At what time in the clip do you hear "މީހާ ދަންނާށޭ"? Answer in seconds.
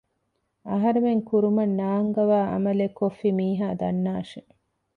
3.39-4.41